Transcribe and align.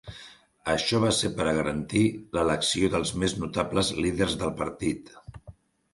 Això 0.71 1.01
va 1.03 1.11
ser 1.17 1.29
per 1.35 1.45
a 1.51 1.53
garantir 1.57 2.01
l'elecció 2.37 2.89
dels 2.97 3.15
més 3.25 3.39
notables 3.45 3.93
líders 4.03 4.35
del 4.45 4.55
Partit. 4.63 5.17